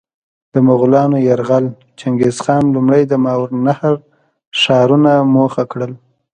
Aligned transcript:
د 0.53 0.55
مغولانو 0.67 1.17
یرغل: 1.27 1.65
چنګیزخان 1.99 2.63
لومړی 2.75 3.03
د 3.07 3.13
ماورالنهر 3.25 3.95
ښارونه 4.61 5.11
موخه 5.35 5.63
کړل. 5.71 5.91